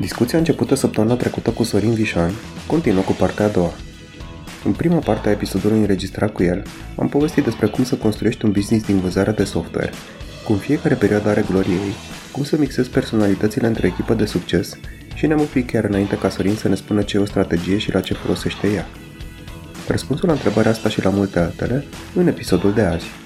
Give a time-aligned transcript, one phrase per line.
[0.00, 2.32] Discuția începută săptămâna trecută cu Sorin Vișan
[2.66, 3.72] continuă cu partea a doua.
[4.64, 6.62] În prima parte a episodului înregistrat cu el,
[6.96, 9.90] am povestit despre cum să construiești un business din vânzarea de software,
[10.44, 11.94] cum fiecare perioadă are gloria ei,
[12.32, 14.78] cum să mixezi personalitățile între echipă de succes
[15.14, 17.92] și ne-am oprit chiar înainte ca Sorin să ne spună ce e o strategie și
[17.92, 18.86] la ce folosește ea.
[19.88, 23.19] Răspunsul la întrebarea asta și la multe altele în episodul de azi.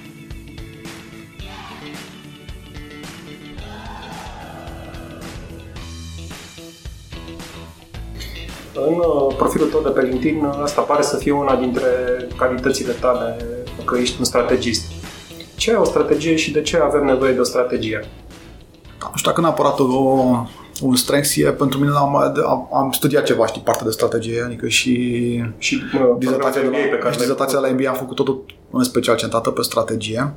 [9.54, 11.86] Profilul tău de pe LinkedIn, uh, asta pare să fie una dintre
[12.36, 13.36] calitățile tale
[13.84, 14.82] că ești un strategist.
[15.56, 18.04] Ce e o strategie și de ce avem nevoie de o strategie?
[19.00, 19.84] Nu știu dacă neapărat o,
[20.82, 24.68] un strength e, pentru mine am, am, am studiat ceva, știi, partea de strategie, adică
[24.68, 24.94] și,
[25.58, 25.82] Și
[26.18, 29.16] dizertația de, MBA pe la, care și dizertația la MBA am făcut totul în special
[29.16, 30.34] centrată pe strategie.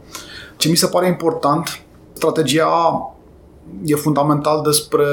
[0.58, 1.81] Ce mi se pare important,
[2.13, 2.70] strategia
[3.86, 5.05] e fundamental despre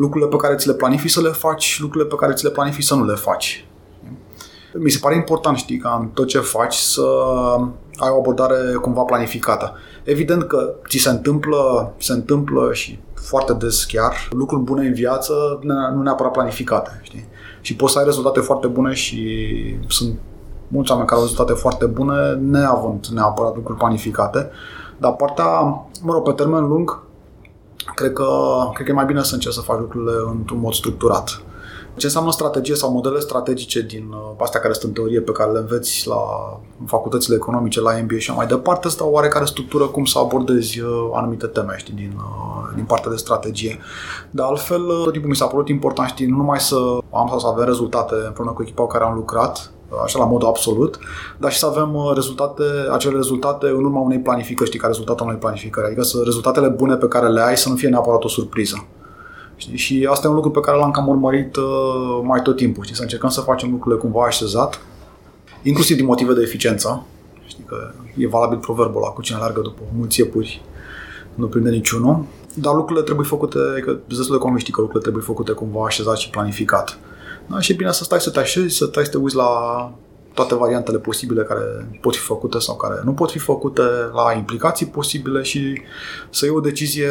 [0.00, 2.84] lucrurile pe care ți le planifici să le faci, lucrurile pe care ți le planifici
[2.84, 3.66] să nu le faci.
[4.74, 7.02] Mi se pare important, știi, ca în tot ce faci să
[7.96, 9.72] ai o abordare cumva planificată.
[10.04, 15.58] Evident că ți se întâmplă, se întâmplă și foarte des chiar lucruri bune în viață,
[15.94, 17.28] nu neapărat planificate, știi?
[17.60, 19.46] Și poți să ai rezultate foarte bune și
[19.88, 20.18] sunt
[20.68, 24.50] mulți oameni care au rezultate foarte bune neavând neapărat lucruri planificate,
[24.98, 25.60] dar partea,
[26.02, 27.02] mă rog, pe termen lung,
[27.94, 28.26] cred că,
[28.74, 31.42] cred că e mai bine să încerci să faci lucrurile într-un mod structurat.
[31.96, 35.50] Ce înseamnă strategie sau modele strategice din uh, astea care sunt în teorie pe care
[35.50, 36.16] le înveți la
[36.86, 41.10] facultățile economice, la MBA și mai departe, asta o oarecare structură cum să abordezi uh,
[41.12, 43.78] anumite teme știi, din, uh, din partea de strategie.
[44.30, 47.46] De altfel, tot timpul mi s-a părut important, știi, nu numai să am sau să
[47.46, 49.72] avem rezultate împreună cu echipa cu care am lucrat,
[50.04, 50.98] așa la mod absolut,
[51.38, 55.38] dar și să avem rezultate, acele rezultate în urma unei planificări, știi, ca rezultatul unei
[55.38, 55.86] planificări.
[55.86, 58.86] Adică să rezultatele bune pe care le ai să nu fie neapărat o surpriză.
[59.56, 59.76] Știi?
[59.76, 62.84] Și asta e un lucru pe care l-am cam urmărit uh, mai tot timpul.
[62.84, 62.96] Știi?
[62.96, 64.80] Să încercăm să facem lucrurile cumva așezat,
[65.62, 67.06] inclusiv din motive de eficiență.
[67.46, 67.76] Știi că
[68.16, 70.62] e valabil proverbul ăla, cu cine alergă după mulți iepuri,
[71.34, 72.24] nu prinde niciunul.
[72.54, 76.30] Dar lucrurile trebuie făcute, că destul de conviști că lucrurile trebuie făcute cumva așezat și
[76.30, 76.98] planificat.
[77.50, 77.60] Da?
[77.60, 79.50] Și e bine să stai să te așezi, să stai să te uiți la
[80.34, 84.86] toate variantele posibile care pot fi făcute sau care nu pot fi făcute, la implicații
[84.86, 85.82] posibile și
[86.30, 87.08] să iei o decizie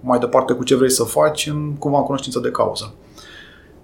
[0.00, 2.94] mai departe cu ce vrei să faci în cumva în cunoștință de cauză.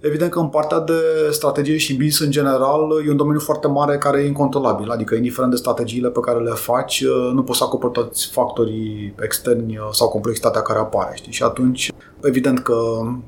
[0.01, 0.93] Evident că în partea de
[1.31, 5.51] strategie și business în general e un domeniu foarte mare care e incontrolabil, adică indiferent
[5.51, 10.63] de strategiile pe care le faci, nu poți să acoperi toți factorii externi sau complexitatea
[10.63, 11.13] care apare.
[11.15, 11.33] Știi?
[11.33, 11.93] Și atunci,
[12.23, 12.77] evident că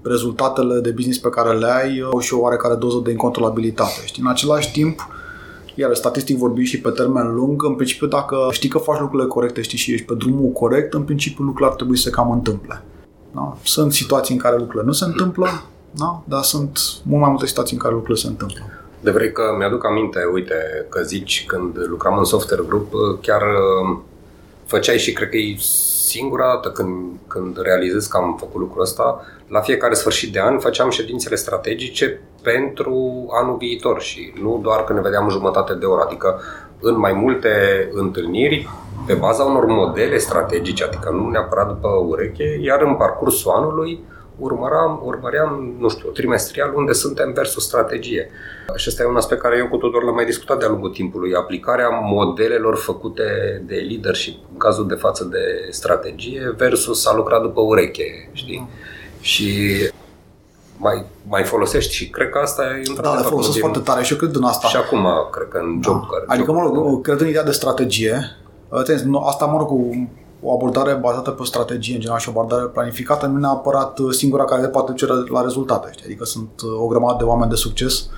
[0.02, 4.00] rezultatele de business pe care le ai au și o oarecare doză de incontrolabilitate.
[4.04, 4.22] Știi?
[4.22, 5.08] În același timp,
[5.74, 9.60] iar statistic vorbind și pe termen lung, în principiu dacă știi că faci lucrurile corecte,
[9.60, 12.82] știi și ești pe drumul corect, în principiu lucrurile ar trebui să cam întâmple.
[13.34, 13.56] Da?
[13.62, 15.46] Sunt situații în care lucrurile nu se întâmplă,
[15.90, 16.22] da?
[16.24, 18.64] dar sunt mult mai multe situații în care lucrurile se întâmplă.
[19.00, 23.98] De vrei că mi-aduc aminte, uite, că zici când lucram în software group, chiar uh,
[24.64, 25.56] făceai și cred că e
[26.10, 30.58] singura dată când, când realizez că am făcut lucrul ăsta, la fiecare sfârșit de an
[30.58, 36.02] făceam ședințele strategice pentru anul viitor și nu doar când ne vedeam jumătate de oră,
[36.06, 36.40] adică
[36.80, 37.50] în mai multe
[37.92, 38.68] întâlniri
[39.06, 44.04] pe baza unor modele strategice, adică nu neapărat după ureche, iar în parcursul anului
[44.40, 48.30] urmăram, urmăream, nu știu, trimestrial unde suntem versus strategie.
[48.76, 51.34] Și ăsta e un aspect care eu cu Tudor l-am mai discutat de-a lungul timpului.
[51.34, 53.22] Aplicarea modelelor făcute
[53.66, 58.68] de leadership, în cazul de față de strategie, versus a lucra după ureche, știi?
[59.20, 59.74] Și
[60.76, 63.60] mai, mai folosești și cred că asta e Da, le folosesc din...
[63.60, 64.66] foarte tare și eu cred în asta.
[64.66, 66.00] Și acum, cred că în job.
[66.00, 66.06] Da.
[66.10, 68.36] Care, adică, mă rog, cred în ideea de strategie.
[69.24, 70.08] Asta, mă rog, cu
[70.42, 74.66] o abordare bazată pe strategie în general și o abordare planificată nu neapărat singura care
[74.66, 75.88] poate duce la rezultate.
[75.92, 76.04] Știi?
[76.04, 78.08] Adică sunt uh, o grămadă de oameni de succes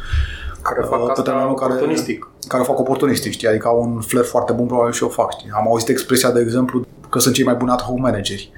[0.63, 2.19] care fac uh, asta oportunistic.
[2.19, 3.49] Care, care fac oportunistic, știi?
[3.49, 5.51] Adică au un flair foarte bun, probabil și o fac, știi?
[5.55, 8.53] Am auzit expresia, de exemplu, că sunt cei mai buni ad hoc manageri.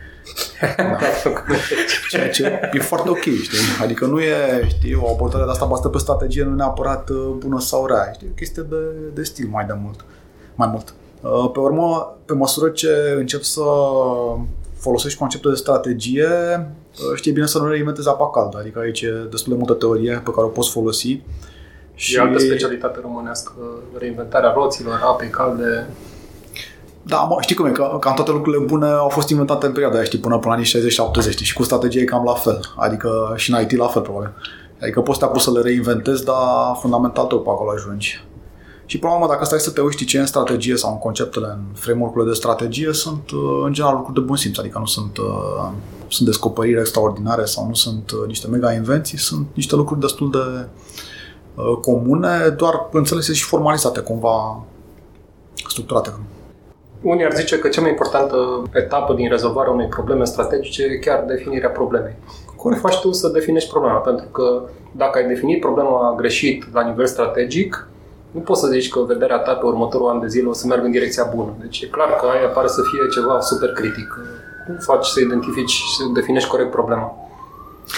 [0.76, 0.98] Da.
[2.10, 3.58] Ceea ce e foarte ok, știi?
[3.82, 7.60] Adică nu e, știi, o abordare de asta bazată pe strategie nu neapărat uh, bună
[7.60, 8.26] sau rea, știi?
[8.26, 8.76] E o chestie de,
[9.14, 10.04] de stil mai de mult.
[10.54, 10.94] Mai mult.
[11.24, 13.62] Uh, pe urmă, pe măsură ce încep să
[14.76, 18.58] folosești conceptul de strategie, uh, știi bine să nu reinventezi apa caldă.
[18.58, 21.20] Adică aici e destul de multă teorie pe care o poți folosi.
[21.94, 23.52] Și e altă specialitate românească,
[23.98, 25.86] reinventarea roților, apei calde.
[27.02, 29.96] Da, mă, știi cum e, că cam toate lucrurile bune au fost inventate în perioada
[29.96, 32.60] aia, știi, până până anii 60-70 și cu strategie e cam la fel.
[32.76, 34.32] Adică și în IT la fel, probabil.
[34.80, 38.24] Adică poți să te să le reinventezi, dar fundamental tot pe acolo ajungi.
[38.86, 40.98] Și până la urmă, dacă stai să te uiți ce e în strategie sau în
[40.98, 44.86] conceptele, în framework de strategie, sunt uh, în general lucruri de bun simț, adică nu
[44.86, 45.70] sunt, uh,
[46.08, 50.66] sunt descoperiri extraordinare sau nu sunt uh, niște mega invenții, sunt niște lucruri destul de
[51.54, 54.64] uh, comune, doar înțelese și formalizate, cumva
[55.68, 56.12] structurate.
[57.02, 61.24] Unii ar zice că cea mai importantă etapă din rezolvarea unei probleme strategice e chiar
[61.26, 62.16] definirea problemei.
[62.56, 63.96] Cum faci tu să definești problema?
[63.98, 67.88] Pentru că dacă ai definit problema greșit la nivel strategic,
[68.34, 70.84] nu poți să zici că vederea ta pe următorul an de zile o să meargă
[70.86, 71.52] în direcția bună.
[71.60, 74.08] Deci e clar că aia pare să fie ceva super critic.
[74.66, 77.16] Cum faci să identifici și să definești corect problema?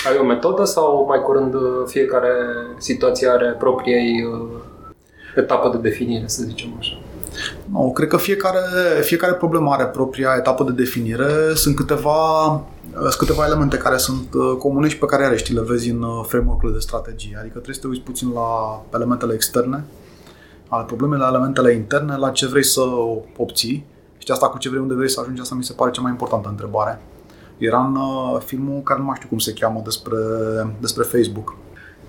[0.09, 1.55] Ai o metodă sau mai curând
[1.87, 2.33] fiecare
[2.79, 4.49] situație are propriei uh,
[5.37, 6.99] etapă de definire, să zicem așa?
[7.73, 8.61] Nu, cred că fiecare,
[9.01, 11.29] fiecare problemă are propria etapă de definire.
[11.55, 12.21] Sunt câteva,
[12.93, 16.25] sunt câteva elemente care sunt uh, comune și pe care știi, le vezi în uh,
[16.29, 17.37] framework de strategie.
[17.39, 19.85] Adică trebuie să te uiți puțin la elementele externe,
[20.69, 22.83] ale problemele, la elementele interne, la ce vrei să
[23.37, 23.87] obții.
[24.19, 26.11] Și asta cu ce vrei, unde vrei să ajungi, asta mi se pare cea mai
[26.11, 27.01] importantă întrebare.
[27.59, 30.17] Era în uh, filmul care nu mai știu cum se cheamă despre,
[30.81, 31.57] despre Facebook.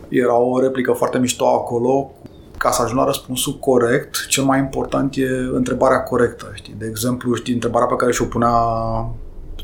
[0.09, 2.11] Era o replică foarte mișto acolo
[2.57, 6.51] ca să ajung la răspunsul corect, cel mai important e întrebarea corectă.
[6.53, 6.75] Știi?
[6.77, 8.53] De exemplu, știi, întrebarea pe care și-o punea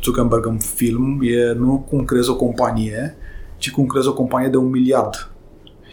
[0.04, 3.16] Zuckerberg în film e nu cum crezi o companie,
[3.58, 5.32] ci cum crezi o companie de un miliard.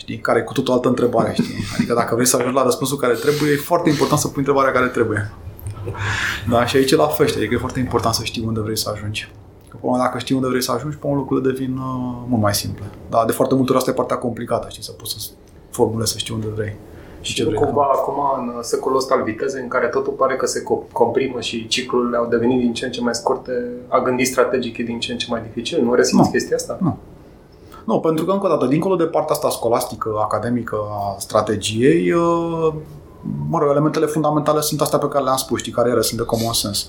[0.00, 0.18] Știi?
[0.18, 1.32] Care e cu totul altă întrebare.
[1.32, 1.64] Știi?
[1.74, 4.72] Adică dacă vrei să ajungi la răspunsul care trebuie, e foarte important să pui întrebarea
[4.72, 5.30] care trebuie.
[6.50, 7.40] Da, și aici e la fel, știi?
[7.40, 9.32] Adică e foarte important să știi unde vrei să ajungi.
[9.68, 12.84] Că până dacă știi unde vrei să ajungi, pe lucrurile devin uh, mult mai simple.
[13.08, 15.30] Dar de foarte multe ori asta e partea complicată, știi, să poți să
[15.70, 16.76] formulezi, să știi unde vrei.
[17.20, 20.62] Și ce cumva acum în secolul ăsta al vitezei în care totul pare că se
[20.92, 23.52] comprimă și ciclurile au devenit din ce în ce mai scurte,
[23.88, 25.82] a gândi strategic e din ce în ce mai dificil.
[25.82, 26.30] Nu resimți nu.
[26.30, 26.78] chestia asta?
[26.80, 26.98] Nu.
[27.90, 32.72] Nu, pentru că, încă o dată, dincolo de partea asta scolastică, academică a strategiei, uh,
[33.48, 36.26] mă rog, elementele fundamentale sunt astea pe care le-am spus, știi, care ele sunt de
[36.26, 36.86] common sense.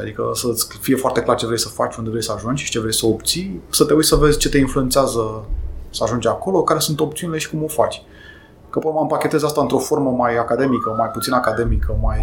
[0.00, 2.80] Adică să-ți fie foarte clar ce vrei să faci, unde vrei să ajungi și ce
[2.80, 5.44] vrei să obții, să te uiți să vezi ce te influențează
[5.90, 8.02] să ajungi acolo, care sunt opțiunile și cum o faci.
[8.70, 12.18] Că pe urmă împachetez asta într-o formă mai academică, mai puțin academică, mai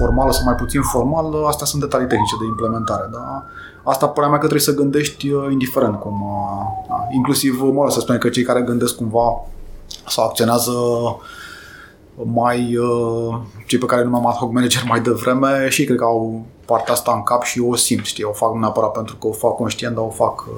[0.00, 3.06] formală sau mai puțin formală, astea sunt detalii tehnice de implementare.
[3.12, 3.44] Da?
[3.84, 7.06] Asta părerea mea că trebuie să gândești uh, indiferent cum, uh, da?
[7.10, 9.26] inclusiv, mă să spune că cei care gândesc cumva
[10.06, 10.72] sau acționează
[12.22, 16.44] mai uh, cei pe care numeam ad hoc manager mai devreme și cred că au
[16.64, 19.54] partea asta în cap și o simt, știi, o fac neapărat pentru că o fac
[19.56, 20.48] conștient, dar o fac,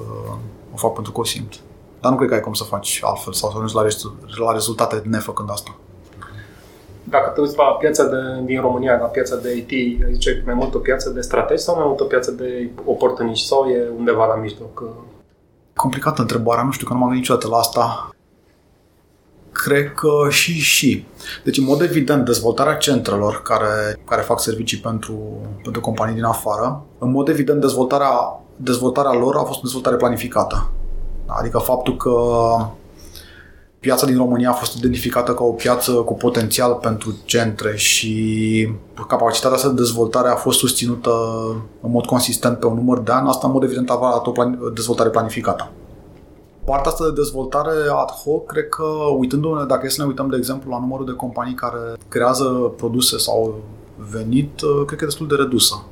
[0.73, 1.53] o fac pentru că o simt.
[2.01, 5.01] Dar nu cred că ai cum să faci altfel sau să ajungi la, la rezultate
[5.05, 5.75] nefăcând asta.
[7.15, 10.73] Dacă te uiți la piața de, din România, la piața de IT, zice mai mult
[10.73, 14.35] o piață de strategi sau mai mult o piață de oportuniști sau e undeva la
[14.35, 14.83] mijloc?
[15.75, 18.09] Complicată întrebarea, nu știu că nu m-am gândit niciodată la asta.
[19.51, 21.05] Cred că și și.
[21.43, 25.17] Deci, în mod evident, dezvoltarea centrelor care, care fac servicii pentru,
[25.63, 30.69] pentru companii din afară, în mod evident, dezvoltarea, dezvoltarea lor a fost o dezvoltare planificată.
[31.25, 32.11] Adică faptul că
[33.83, 38.67] piața din România a fost identificată ca o piață cu potențial pentru centre și
[39.07, 41.11] capacitatea sa de dezvoltare a fost susținută
[41.81, 44.59] în mod consistent pe un număr de ani, asta în mod evident avea o plan-
[44.73, 45.71] dezvoltare planificată.
[46.65, 47.71] Partea asta de dezvoltare
[48.01, 48.85] ad hoc, cred că
[49.17, 51.77] uitându-ne, dacă e să ne uităm de exemplu la numărul de companii care
[52.07, 52.43] creează
[52.77, 53.55] produse sau
[54.11, 55.85] venit, cred că e destul de redusă.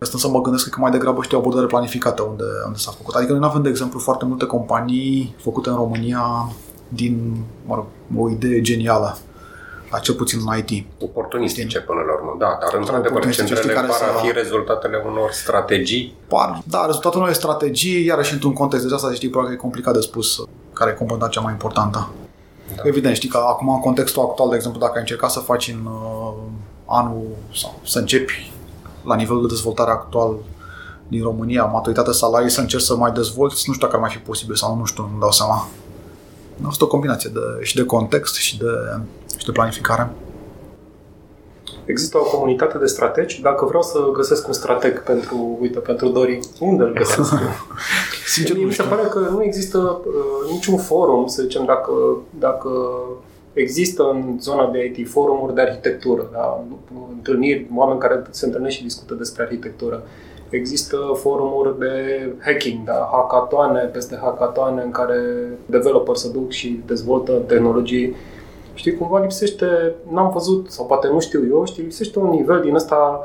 [0.00, 3.14] Asta să mă gândesc că mai degrabă știu o abordare planificată unde, unde s-a făcut.
[3.14, 6.50] Adică noi nu avem, de exemplu, foarte multe companii făcute în România
[6.88, 9.18] din mă rog, o idee genială
[9.90, 10.86] la cel puțin în IT.
[11.02, 16.14] Oportunistice până la urmă, da, dar într-adevăr centrele par a fi rezultatele unor strategii.
[16.26, 19.94] Par, da, rezultatul unor strategii, iarăși într-un context de asta, știi, probabil că e complicat
[19.94, 22.08] de spus care e componenta cea mai importantă.
[22.76, 22.82] Da.
[22.84, 25.86] Evident, știi că acum în contextul actual, de exemplu, dacă ai încercat să faci în
[25.86, 26.32] uh,
[26.84, 28.52] anul sau să începi
[29.04, 30.34] la nivelul de dezvoltare actual
[31.08, 34.18] din România, maturitatea salarii, să încerci să mai dezvolți, nu știu dacă ar mai fi
[34.18, 35.68] posibil sau nu știu, nu dau seama.
[36.62, 39.00] A fost o combinație de, și de context și de,
[39.38, 40.10] și de planificare.
[41.84, 43.42] Există o comunitate de strategi.
[43.42, 47.32] Dacă vreau să găsesc un strateg pentru, uite, pentru Dori, unde îl găsesc?
[48.34, 51.92] Sincer, mi se pare că nu există uh, niciun forum, să zicem, dacă,
[52.38, 52.70] dacă
[53.56, 56.64] Există în zona de IT forumuri de arhitectură, da?
[57.12, 60.02] întâlniri, oameni care se întâlnesc și discută despre arhitectură.
[60.50, 63.08] Există forumuri de hacking, da?
[63.12, 65.20] hackatoane peste hackatoane în care
[65.66, 68.14] developer se duc și dezvoltă tehnologii.
[68.74, 72.74] Știi, cumva lipsește, n-am văzut, sau poate nu știu eu, știi, lipsește un nivel din
[72.74, 73.22] ăsta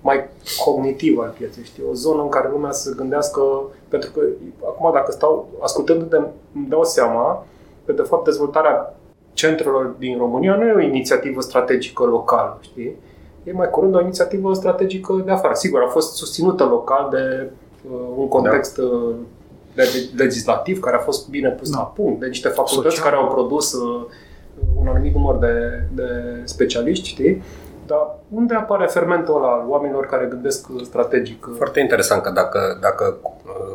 [0.00, 0.28] mai
[0.64, 3.42] cognitiv al pieței, știi, o zonă în care lumea să gândească,
[3.88, 4.20] pentru că
[4.66, 6.16] acum dacă stau ascultându-te,
[6.54, 7.46] îmi dau seama
[7.86, 8.96] că de fapt dezvoltarea
[9.32, 12.96] centrelor din România nu e o inițiativă strategică locală, știi?
[13.44, 15.54] E mai curând o inițiativă strategică de afară.
[15.54, 17.50] Sigur, a fost susținută local de
[18.16, 18.76] un context
[19.74, 19.82] da.
[20.16, 21.78] legislativ care a fost bine pus da.
[21.78, 23.10] la punct, de niște facultăți Social.
[23.10, 23.72] care au produs
[24.80, 26.08] un anumit număr de, de
[26.44, 27.42] specialiști, știi?
[27.90, 31.48] Dar unde apare fermentul ăla al oamenilor care gândesc strategic?
[31.56, 33.16] Foarte interesant că dacă, dacă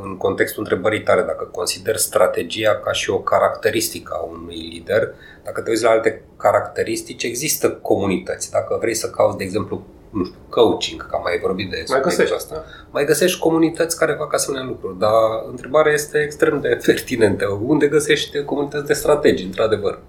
[0.04, 5.62] în contextul întrebării tale, dacă consider strategia ca și o caracteristică a unui lider, dacă
[5.62, 8.52] te uiți la alte caracteristici, există comunități.
[8.52, 12.02] Dacă vrei să cauți, de exemplu, nu știu, coaching, că am mai vorbit de mai
[12.02, 12.64] găsești asta.
[12.92, 15.12] Mai găsești comunități care fac asemenea lucruri, dar
[15.50, 17.60] întrebarea este extrem de pertinentă.
[17.66, 20.00] Unde găsești comunități de strategii, într-adevăr?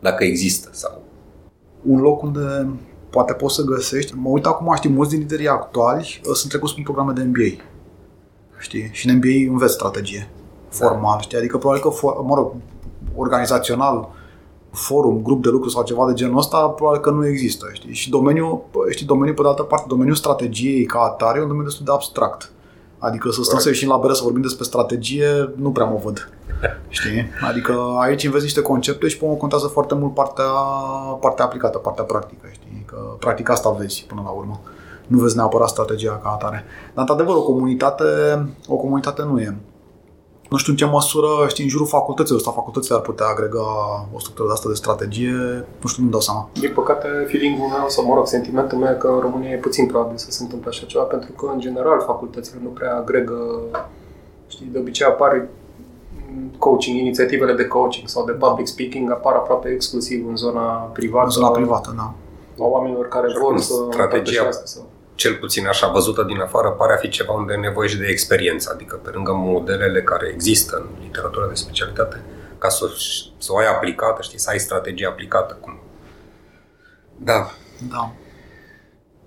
[0.00, 1.02] Dacă există sau...
[1.82, 2.40] Un loc unde
[3.14, 4.14] poate poți să găsești.
[4.16, 7.62] Mă uit acum, știi, mulți din liderii actuali uh, sunt trecuți prin programe de MBA.
[8.58, 8.88] Știi?
[8.92, 10.30] Și în MBA înveți strategie.
[10.68, 11.38] Formal, știi?
[11.38, 11.90] Adică probabil că,
[12.26, 12.52] mă rog,
[13.16, 14.08] organizațional,
[14.70, 17.92] forum, grup de lucru sau ceva de genul ăsta, probabil că nu există, știi?
[17.92, 21.68] Și domeniul, știi, domeniul, pe de altă parte, domeniul strategiei ca atare e un domeniu
[21.68, 22.52] destul de abstract.
[22.98, 26.33] Adică să stăm să ieșim la bere să vorbim despre strategie, nu prea mă văd.
[26.88, 27.24] Știi?
[27.48, 30.50] Adică aici înveți niște concepte și pe contează foarte mult partea,
[31.20, 32.46] partea aplicată, partea practică.
[32.50, 32.84] Știi?
[32.86, 34.60] Că practic asta vezi până la urmă.
[35.06, 36.64] Nu vezi neapărat strategia ca atare.
[36.94, 38.04] Dar, într-adevăr, o comunitate,
[38.68, 39.56] o comunitate nu e.
[40.50, 43.66] Nu știu în ce măsură, știi, în jurul facultăților sau facultățile ar putea agrega
[44.14, 46.48] o structură de asta de strategie, nu știu, nu dau seama.
[46.52, 50.16] Din păcate, feeling-ul meu, sau mă rog, sentimentul meu că în România e puțin probabil
[50.16, 53.34] să se întâmple așa ceva, pentru că, în general, facultățile nu prea agregă,
[54.46, 55.46] știi, de obicei apar
[56.58, 61.24] coaching, inițiativele de coaching sau de public speaking apar aproape exclusiv în zona privată.
[61.24, 62.14] În zona privată, da.
[62.64, 66.96] A oamenilor care vor să strategia sau cel puțin așa văzută din afară, pare a
[66.96, 71.02] fi ceva unde e nevoie și de experiență, adică pe lângă modelele care există în
[71.02, 72.20] literatura de specialitate,
[72.58, 72.86] ca să,
[73.38, 75.56] să o ai aplicată, știi, să ai strategie aplicată.
[75.60, 75.78] Cum...
[77.16, 77.50] Da.
[77.90, 78.12] Da.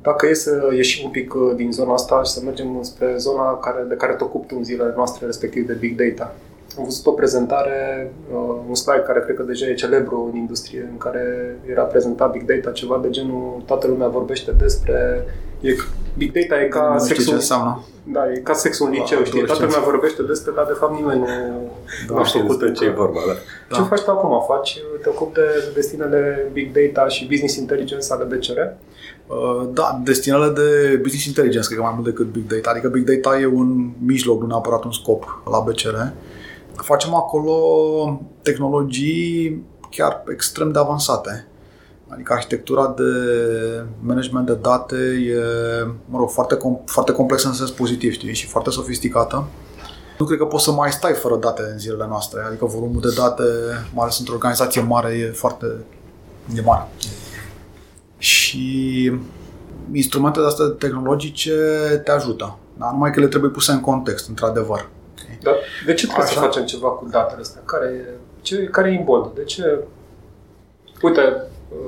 [0.01, 3.57] Dacă e să ieșim un pic uh, din zona asta și să mergem spre zona
[3.57, 6.35] care, de care te ocupi în zilele noastre, respectiv de Big Data.
[6.77, 10.89] Am văzut o prezentare, uh, un slide care cred că deja e celebru în industrie,
[10.91, 15.25] în care era prezentat Big Data, ceva de genul toată lumea vorbește despre
[15.61, 15.75] E,
[16.17, 17.25] big data e ca nu sexul...
[17.25, 17.83] ce înseamnă.
[18.03, 19.43] Da, e ca sexul în liceu, știi?
[19.43, 21.71] Toată lumea vorbește despre, dar de fapt nimeni nu,
[22.07, 23.19] da, nu știe despre ce e vorba.
[23.27, 23.33] Da.
[23.75, 23.87] Ce da.
[23.87, 24.43] faci tu acum?
[24.47, 28.59] Faci, te ocupi de destinele Big Data și Business Intelligence ale BCR?
[29.27, 32.69] Uh, da, destinele de Business Intelligence, cred că mai mult decât Big Data.
[32.69, 35.95] Adică Big Data e un mijloc, nu neapărat un scop la BCR.
[36.83, 37.53] Facem acolo
[38.41, 41.47] tehnologii chiar extrem de avansate
[42.07, 43.03] Adică arhitectura de
[43.99, 45.39] management de date e,
[46.05, 49.47] mă rog, foarte, com- foarte complexă în sens pozitiv, știi, și foarte sofisticată.
[50.19, 52.41] Nu cred că poți să mai stai fără date în zilele noastre.
[52.47, 53.43] Adică volumul de date,
[53.93, 55.65] mai ales într-o organizație mare, e foarte
[56.55, 56.87] e mare.
[58.17, 59.11] Și
[59.91, 61.53] instrumentele astea tehnologice
[62.03, 62.57] te ajută.
[62.77, 64.89] Dar numai că le trebuie puse în context, într-adevăr.
[65.41, 66.33] Dar de ce trebuie Așa?
[66.39, 67.61] să facem ceva cu datele astea?
[67.65, 69.31] Care e, ce, care e imboldul?
[69.35, 69.79] De ce?
[71.01, 71.41] Uite,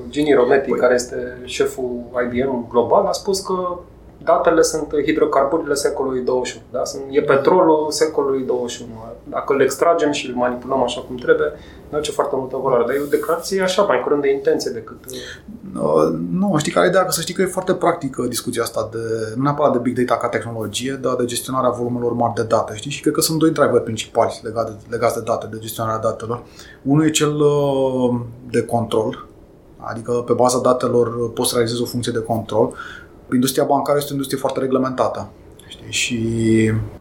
[0.09, 0.79] Gini Rometty, păi.
[0.79, 2.01] care este șeful
[2.31, 3.77] IBM global, a spus că
[4.23, 6.63] datele sunt hidrocarburile secolului 21.
[6.71, 6.83] Da?
[6.83, 8.91] Sunt, e petrolul secolului 21.
[9.23, 11.47] Dacă îl extragem și îl manipulăm așa cum trebuie,
[11.89, 12.83] nu aduce foarte multă valoare.
[12.87, 14.97] Dar e o declarație așa, mai curând de intenție decât...
[15.75, 17.05] Uh, nu, știi care e ideea?
[17.05, 20.19] Că să știi că e foarte practică discuția asta de, nu neapărat de big data
[20.19, 22.75] ca tehnologie, dar de gestionarea volumelor mari de date.
[22.75, 22.91] Știi?
[22.91, 26.43] Și cred că sunt doi driver principali legate, legați de date, de gestionarea datelor.
[26.83, 29.27] Unul e cel uh, de control,
[29.81, 32.73] Adică pe baza datelor poți să realizezi o funcție de control.
[33.33, 35.29] Industria bancară este o industrie foarte reglementată
[35.67, 35.91] știi?
[35.91, 36.17] și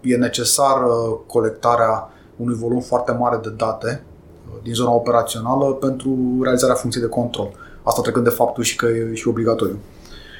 [0.00, 0.88] e necesară
[1.26, 4.04] colectarea unui volum foarte mare de date
[4.48, 7.50] uh, din zona operațională pentru realizarea funcției de control.
[7.82, 9.78] Asta trecând de faptul și că e și obligatoriu.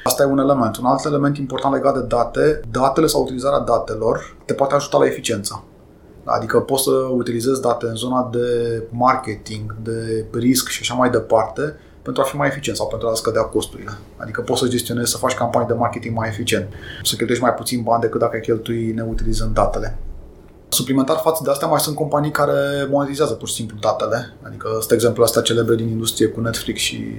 [0.03, 0.77] Asta e un element.
[0.77, 5.05] Un alt element important legat de date, datele sau utilizarea datelor te poate ajuta la
[5.05, 5.63] eficiență.
[6.23, 8.47] Adică poți să utilizezi date în zona de
[8.89, 13.13] marketing, de risc și așa mai departe, pentru a fi mai eficient sau pentru a
[13.13, 13.97] scădea costurile.
[14.17, 16.67] Adică poți să gestionezi, să faci campanii de marketing mai eficient,
[17.03, 19.97] să cheltuiești mai puțin bani decât dacă cheltui neutilizând datele.
[20.69, 24.33] Suplimentar față de astea mai sunt companii care monetizează pur și simplu datele.
[24.41, 27.15] Adică sunt exemplu astea celebre din industrie cu Netflix și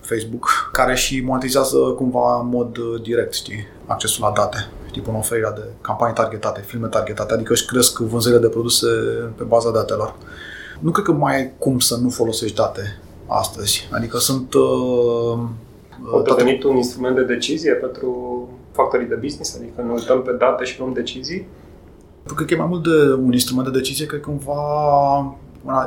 [0.00, 4.70] Facebook, care și monetizează cumva în mod uh, direct, știi, accesul la date.
[4.88, 8.86] Știi, pun oferirea de campanii targetate, filme targetate, adică își cresc vânzările de produse
[9.36, 10.14] pe baza datelor.
[10.80, 13.88] Nu cred că mai ai cum să nu folosești date astăzi.
[13.92, 14.54] Adică sunt...
[14.54, 15.38] Uh,
[16.12, 16.66] Au devenit toate...
[16.66, 19.56] un instrument de decizie pentru factorii de business?
[19.56, 21.46] Adică ne uităm pe date și luăm decizii?
[22.34, 24.62] Cred că e mai mult de un instrument de decizie, cred că cumva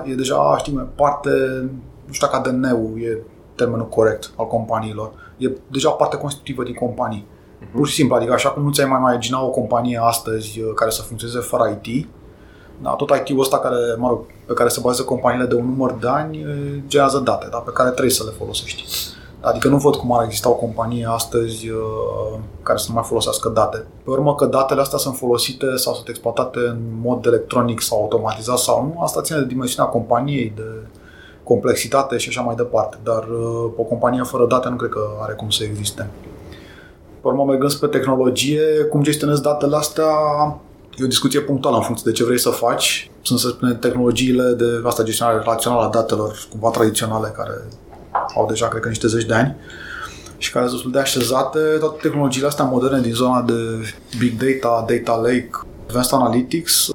[0.06, 1.30] e deja, știm, parte,
[2.06, 3.18] nu știu dacă ADN-ul e
[3.56, 5.12] termenul corect al companiilor.
[5.38, 7.26] E deja parte constitutivă din companii.
[7.72, 10.90] Pur și simplu, adică așa cum nu ți-ai mai imagina o companie astăzi uh, care
[10.90, 12.08] să funcționeze fără IT,
[12.82, 15.98] da, tot IT-ul ăsta care, mă rog, pe care se bazează companiile de un număr
[16.00, 18.84] de ani uh, generează date, da, pe care trebuie să le folosești.
[19.42, 23.50] Adică nu văd cum ar exista o companie astăzi uh, care să nu mai folosească
[23.50, 23.86] date.
[24.04, 28.58] Pe urmă că datele astea sunt folosite sau sunt exploatate în mod electronic sau automatizat
[28.58, 30.64] sau nu, asta ține de dimensiunea companiei, de
[31.44, 32.98] complexitate și așa mai departe.
[33.04, 36.10] Dar uh, o companie fără date nu cred că are cum să existe.
[37.22, 40.06] Pe urmă, mergând spre tehnologie, cum gestionezi datele astea,
[41.02, 43.12] e o discuție punctuală în funcție de ce vrei să faci.
[43.22, 47.62] Sunt, să spunem, tehnologiile de asta gestionare relațională a datelor, cumva tradiționale, care
[48.36, 49.56] au deja, cred că, niște zeci de ani
[50.38, 51.60] și care sunt destul de așezate.
[51.80, 53.54] Toate tehnologiile astea moderne din zona de
[54.18, 55.50] big data, data lake,
[55.86, 56.90] advanced analytics.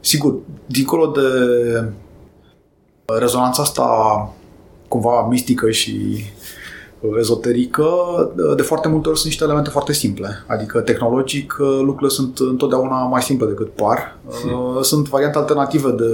[0.00, 0.34] Sigur,
[0.66, 1.22] dincolo de
[3.18, 3.84] rezonanța asta
[4.88, 6.24] cumva mistică și
[7.18, 7.86] ezoterică,
[8.56, 10.44] de foarte multe ori sunt niște elemente foarte simple.
[10.46, 14.16] Adică tehnologic lucrurile sunt întotdeauna mai simple decât par.
[14.42, 14.82] Hmm.
[14.82, 16.04] Sunt variante alternative de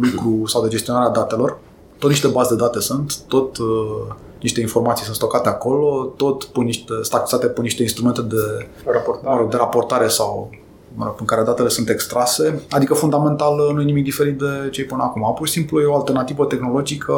[0.00, 1.58] lucru sau de gestionarea datelor.
[1.98, 6.64] Tot niște baze de date sunt, tot uh, niște informații sunt stocate acolo, tot pun
[6.64, 10.50] niște, staxate pe niște instrumente de raportare, de raportare sau
[11.00, 14.84] mă rog, în care datele sunt extrase, adică fundamental nu e nimic diferit de ce
[14.84, 15.34] până acum.
[15.36, 17.14] Pur și simplu e o alternativă tehnologică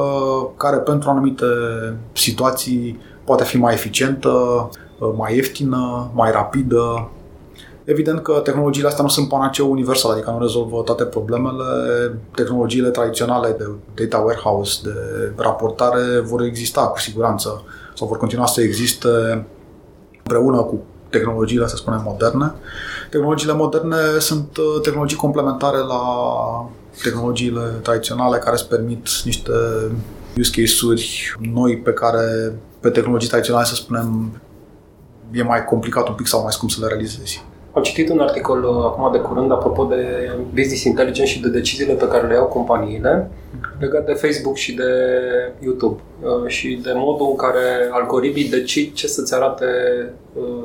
[0.56, 1.46] care pentru anumite
[2.12, 4.30] situații poate fi mai eficientă,
[5.16, 7.10] mai ieftină, mai rapidă.
[7.84, 11.64] Evident că tehnologiile astea nu sunt panaceu universal, adică nu rezolvă toate problemele.
[12.34, 13.56] Tehnologiile tradiționale
[13.94, 14.94] de data warehouse, de
[15.36, 19.08] raportare vor exista cu siguranță sau vor continua să existe
[20.16, 22.54] împreună cu tehnologiile, să spunem, moderne.
[23.12, 26.02] Tehnologiile moderne sunt uh, tehnologii complementare la
[27.02, 29.52] tehnologiile tradiționale care îți permit niște
[30.38, 34.40] use case-uri noi pe care pe tehnologii tradiționale, să spunem,
[35.32, 37.44] e mai complicat un pic sau mai scump să le realizezi.
[37.72, 41.92] Am citit un articol uh, acum de curând apropo de business intelligence și de deciziile
[41.92, 43.30] pe care le iau companiile
[43.80, 44.92] legat de Facebook și de
[45.60, 49.66] YouTube uh, și de modul în care algoritmii decid ce să-ți arate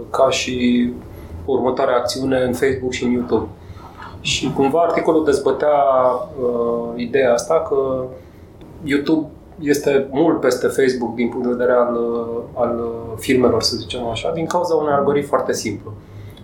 [0.10, 0.90] ca și
[1.52, 3.48] următoarea acțiune în Facebook și în YouTube.
[4.22, 5.76] Și cumva articolul dezbătea
[6.42, 8.04] uh, ideea asta că
[8.84, 9.28] YouTube
[9.60, 14.06] este mult peste Facebook din punct de vedere al, uh, al uh, filmelor, să zicem
[14.06, 15.94] așa, din cauza unui algoritm foarte simplu.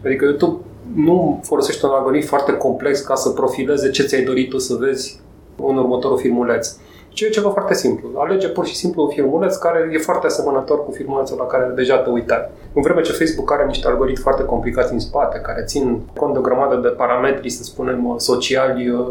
[0.06, 0.58] Adică YouTube
[0.96, 5.20] nu folosește un algoritm foarte complex ca să profileze ce ți-ai dorit tu să vezi
[5.56, 6.76] în următorul filmuleț
[7.13, 8.10] ci e ceva foarte simplu.
[8.15, 11.97] Alege pur și simplu un filmuleț care e foarte asemănător cu filmulețul la care deja
[11.97, 12.49] te uitai.
[12.73, 16.39] În vreme ce Facebook are niște algoritmi foarte complicați în spate, care țin cont de
[16.39, 19.08] o grămadă de parametri, să spunem, sociali, uh,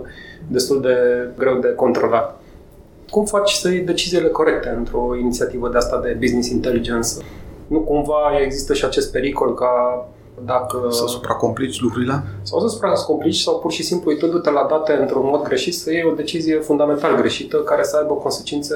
[0.47, 0.97] destul de
[1.39, 2.41] greu de controlat.
[3.11, 7.09] Cum faci să iei deciziile corecte într-o inițiativă de asta de business intelligence?
[7.67, 10.07] Nu cumva există și acest pericol ca
[10.45, 10.87] dacă...
[10.91, 12.23] Să supracomplici lucrurile?
[12.43, 16.09] Sau să supracomplici sau pur și simplu uitându-te la date într-un mod greșit să iei
[16.13, 18.75] o decizie fundamental greșită care să aibă consecințe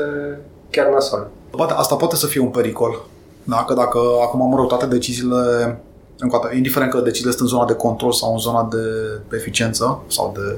[0.70, 1.26] chiar nasoale.
[1.50, 3.04] Poate, asta poate să fie un pericol.
[3.44, 5.80] Dacă, dacă acum, mă rog, toate deciziile
[6.18, 10.32] încă indiferent că deciziile sunt în zona de control sau în zona de eficiență sau
[10.34, 10.56] de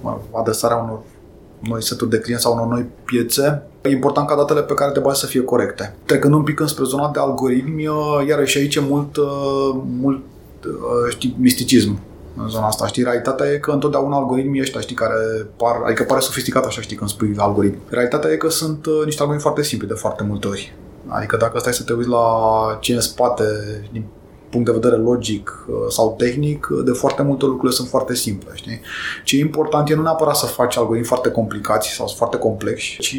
[0.00, 0.98] mă rog, adresarea unor
[1.58, 5.00] noi seturi de clienți sau unor noi piețe, e important ca datele pe care te
[5.00, 5.96] bazi să fie corecte.
[6.04, 7.88] Trecând un pic înspre zona de algoritmi,
[8.26, 9.16] iarăși aici e mult,
[10.00, 10.39] mult Uh,
[11.10, 11.98] știi, misticism
[12.36, 13.02] în zona asta, știi?
[13.02, 17.10] Realitatea e că întotdeauna algoritmii ăștia, știi, care par, adică pare sofisticat așa, știi, când
[17.10, 17.78] spui algoritm.
[17.88, 20.74] Realitatea e că sunt uh, niște algoritmi foarte simpli de foarte multe ori.
[21.06, 22.24] Adică dacă stai să te uiți la
[22.80, 23.44] ce în spate,
[23.92, 24.04] din
[24.50, 28.50] punct de vedere logic uh, sau tehnic, uh, de foarte multe lucruri sunt foarte simple.
[28.54, 28.80] Știi?
[29.24, 33.16] Ce e important e nu neapărat să faci algoritmi foarte complicați sau foarte complexi, ci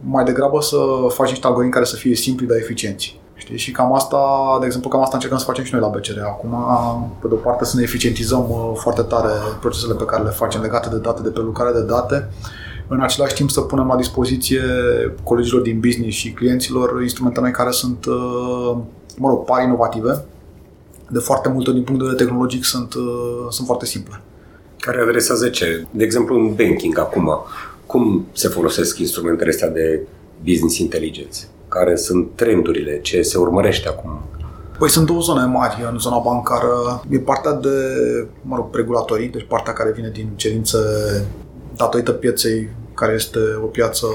[0.00, 0.76] mai degrabă să
[1.08, 3.20] faci niște algoritmi care să fie simpli, dar eficienți.
[3.36, 3.56] Știi?
[3.56, 4.18] Și cam asta,
[4.60, 6.18] de exemplu, cam asta încercăm să facem și noi la BCR.
[6.20, 6.50] Acum,
[7.20, 10.60] pe de o parte, să ne eficientizăm uh, foarte tare procesele pe care le facem
[10.60, 12.28] legate de date, de prelucrare de date,
[12.88, 14.62] în același timp să punem la dispoziție
[15.22, 18.76] colegilor din business și clienților instrumente noi care sunt, uh,
[19.16, 20.24] mă rog, pari inovative,
[21.10, 24.20] de foarte multe din punct de vedere tehnologic sunt, uh, sunt foarte simple.
[24.78, 25.86] Care adresează ce?
[25.90, 27.30] De exemplu, în banking acum,
[27.86, 30.06] cum se folosesc instrumentele astea de
[30.44, 31.38] business intelligence?
[31.68, 34.20] Care sunt trendurile, ce se urmărește acum?
[34.78, 37.02] Păi sunt două zone mari în zona bancară.
[37.10, 37.68] E partea de,
[38.42, 40.78] mă rog, regulatorii, deci partea care vine din cerințe
[41.76, 44.06] datorită pieței care este o piață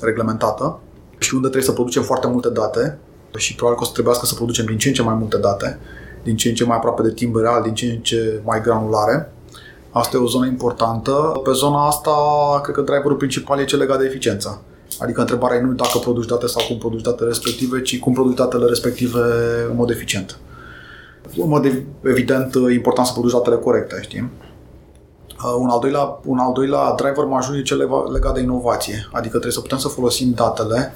[0.00, 0.80] reglementată
[1.18, 2.98] și unde trebuie să producem foarte multe date
[3.36, 5.78] și probabil că o să trebuiască să producem din ce în ce mai multe date,
[6.22, 9.32] din ce în ce mai aproape de timp real, din ce în ce mai granulare.
[9.90, 11.40] Asta e o zonă importantă.
[11.44, 12.10] Pe zona asta,
[12.62, 14.62] cred că driverul principal e cel legat de eficiență.
[14.98, 18.36] Adică întrebarea e nu dacă produci date sau cum produci datele respective, ci cum produci
[18.36, 19.20] datele respective
[19.70, 20.38] în mod eficient.
[21.36, 24.30] în mod evident, important să produci datele corecte, știi?
[25.44, 29.08] Uh, un al, doilea, un al doilea driver major e cel legat de inovație.
[29.12, 30.92] Adică trebuie să putem să folosim datele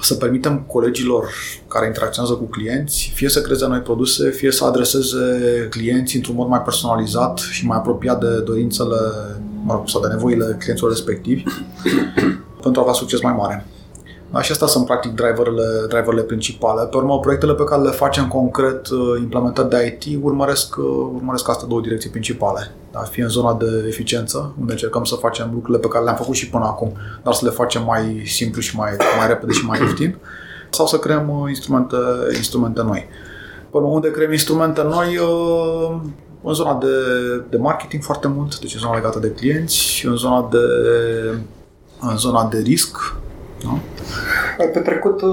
[0.00, 1.28] să permitem colegilor
[1.68, 6.48] care interacționează cu clienți fie să creeze noi produse, fie să adreseze clienții într-un mod
[6.48, 8.96] mai personalizat și mai apropiat de dorințele
[9.64, 11.42] mă rog, sau de nevoile clienților respectivi
[12.62, 13.66] pentru a avea succes mai mare.
[14.32, 16.86] Da, și astea sunt practic driverele, driverele principale.
[16.86, 21.48] Pe urmă, proiectele pe care le facem concret, uh, implementări de IT, urmăresc, uh, urmăresc
[21.48, 22.70] astea două direcții principale.
[22.92, 26.34] Da, fie în zona de eficiență, unde încercăm să facem lucrurile pe care le-am făcut
[26.34, 29.80] și până acum, dar să le facem mai simplu și mai, mai repede și mai
[29.84, 30.16] ieftin,
[30.70, 31.96] sau să creăm uh, instrumente,
[32.36, 33.06] instrumente noi.
[33.70, 35.18] Pe urmă, unde creăm instrumente noi,
[36.42, 36.86] în zona de,
[37.50, 40.58] de marketing foarte mult, deci în zona legată de clienți, în zona de,
[42.10, 42.96] în zona de risc,
[43.64, 43.78] da?
[44.58, 45.30] Ai petrecut, uh,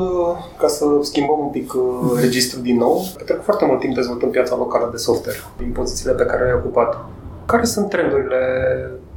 [0.58, 4.32] ca să schimbăm un pic uh, registrul din nou, ai petrecut foarte mult timp dezvoltând
[4.32, 7.06] piața locală de software, din pozițiile pe care le-ai ocupat.
[7.46, 8.42] Care sunt trendurile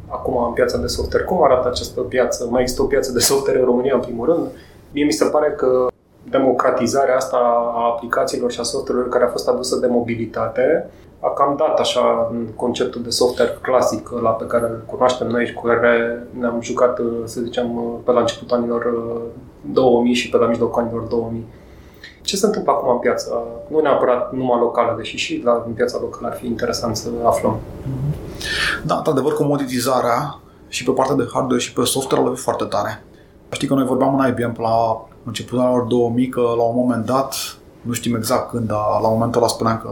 [0.09, 1.25] acum în piața de software?
[1.25, 2.49] Cum arată această piață?
[2.51, 4.47] Mai există o piață de software în România, în primul rând?
[4.93, 5.87] Mie mi se pare că
[6.31, 7.37] democratizarea asta
[7.75, 10.91] a aplicațiilor și a software care a fost adusă de mobilitate
[11.25, 15.47] a cam dat așa în conceptul de software clasic la pe care îl cunoaștem noi
[15.47, 17.69] și cu care ne-am jucat, să zicem,
[18.05, 18.93] pe la începutul anilor
[19.61, 21.47] 2000 și pe la mijlocul anilor 2000.
[22.23, 23.45] Ce se întâmplă acum în piață?
[23.69, 27.61] Nu neapărat numai locală, deși și la, în piața locală ar fi interesant să aflăm.
[28.85, 33.03] Da, într-adevăr, comoditizarea și pe partea de hardware și pe software a lovit foarte tare.
[33.51, 37.35] Știi că noi vorbeam în IBM la începutul anilor 2000 că la un moment dat,
[37.83, 39.91] nu știm exact când, dar la momentul ăla spuneam că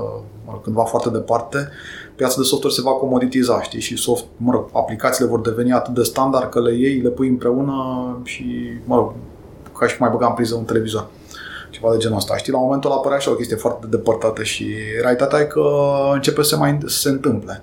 [0.63, 1.69] cândva foarte departe,
[2.17, 5.95] piața de software se va comoditiza, știi, și soft, mă rog, aplicațiile vor deveni atât
[5.95, 7.75] de standard că le iei, le pui împreună
[8.25, 8.45] și,
[8.85, 9.13] mă rog,
[9.79, 11.07] ca și cum mai băga în priză un televizor.
[11.71, 12.37] Ceva de genul ăsta.
[12.37, 14.67] Știi, la momentul ăla apărea așa o chestie foarte depărtată și
[15.01, 15.63] realitatea e că
[16.13, 17.63] începe să mai să se întâmple.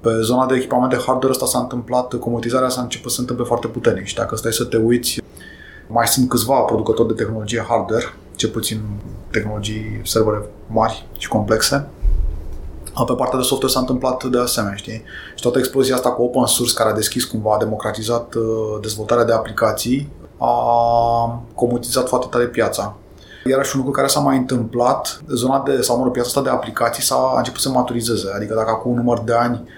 [0.00, 3.66] Pe zona de echipamente hardware asta s-a întâmplat, comoditizarea s-a început să se întâmple foarte
[3.66, 5.22] puternic și dacă stai să te uiți,
[5.86, 8.04] mai sunt câțiva producători de tehnologie hardware,
[8.36, 8.80] ce puțin
[9.30, 11.88] tehnologii servere mari și complexe,
[13.06, 15.02] pe partea de software s-a întâmplat de asemenea, știi?
[15.34, 18.42] Și toată explozia asta cu open source care a deschis cumva, a democratizat uh,
[18.80, 22.96] dezvoltarea de aplicații, a comoditizat foarte tare piața.
[23.50, 26.42] Iar și un lucru care s-a mai întâmplat, zona de, sau mă rog, piața asta
[26.42, 28.30] de aplicații s-a a început să maturizeze.
[28.34, 29.68] Adică dacă acum un număr de ani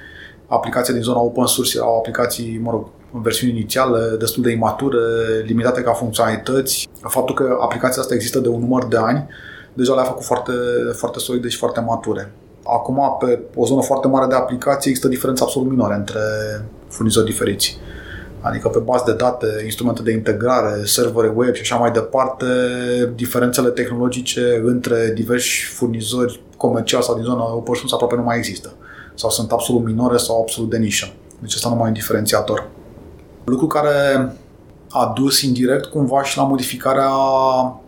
[0.46, 4.98] aplicația din zona open source erau aplicații, mă rog, în versiuni inițiale, destul de imature,
[5.44, 6.88] limitate ca funcționalități.
[7.00, 9.28] Faptul că aplicația asta există de un număr de ani,
[9.72, 10.52] deja le-a făcut foarte,
[10.92, 12.32] foarte solide și foarte mature.
[12.62, 16.20] Acum, pe o zonă foarte mare de aplicații, există diferențe absolut minore între
[16.88, 17.78] furnizori diferiți.
[18.40, 22.46] Adică pe bază de date, instrumente de integrare, servere web și așa mai departe,
[23.14, 28.72] diferențele tehnologice între diversi furnizori comerciali sau din zona open source aproape nu mai există.
[29.14, 31.12] Sau sunt absolut minore sau absolut de nișă.
[31.40, 32.68] Deci asta nu mai e un diferențiator.
[33.46, 34.32] Lucru care
[34.90, 37.10] a dus indirect cumva și la modificarea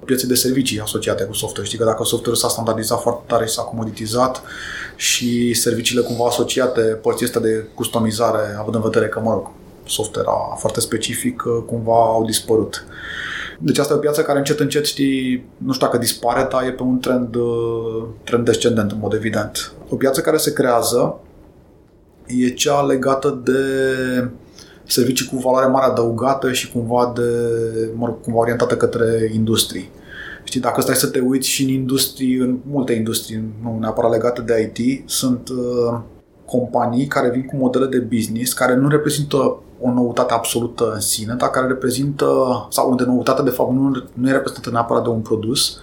[0.05, 1.67] pieței de servicii asociate cu software.
[1.67, 4.43] Știi că dacă software s-a standardizat foarte tare și s-a comoditizat
[4.97, 9.51] și serviciile cumva asociate părții astea de customizare, având în vedere că, mă rog,
[9.85, 12.85] software foarte specific, cumva au dispărut.
[13.59, 16.71] Deci asta e o piață care încet, încet, știi, nu știu dacă dispare, dar e
[16.71, 17.37] pe un trend,
[18.25, 19.73] trend descendent, în mod evident.
[19.89, 21.19] O piață care se creează
[22.27, 23.61] e cea legată de
[24.89, 27.23] servicii cu valoare mare adăugată și cumva, de,
[27.95, 29.91] mă rog, cumva orientată către industrii.
[30.45, 34.41] Știi, dacă stai să te uiți și în industrii, în multe industrii, nu neapărat legate
[34.41, 36.01] de IT, sunt uh,
[36.45, 41.35] companii care vin cu modele de business care nu reprezintă o noutate absolută în sine,
[41.39, 42.27] dar care reprezintă,
[42.71, 45.79] sau unde noutatea de fapt nu, nu e reprezentată neapărat de un produs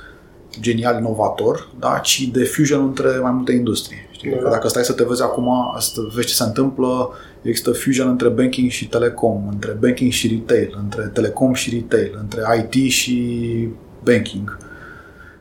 [0.59, 1.99] genial, inovator, da?
[2.03, 3.97] ci de fusion între mai multe industrii.
[4.25, 4.39] Știi?
[4.43, 4.49] Da.
[4.49, 8.69] Dacă stai să te vezi acum, să vezi ce se întâmplă, există fusion între banking
[8.69, 13.67] și telecom, între banking și retail, între telecom și retail, între IT și
[14.03, 14.57] banking.